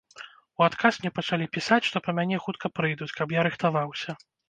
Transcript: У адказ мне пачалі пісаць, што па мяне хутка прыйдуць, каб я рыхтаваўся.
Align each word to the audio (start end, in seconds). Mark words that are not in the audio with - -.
У 0.61 0.63
адказ 0.67 0.93
мне 1.01 1.11
пачалі 1.19 1.49
пісаць, 1.59 1.81
што 1.91 1.97
па 2.09 2.17
мяне 2.23 2.43
хутка 2.49 2.75
прыйдуць, 2.81 3.13
каб 3.23 3.39
я 3.41 3.49
рыхтаваўся. 3.53 4.23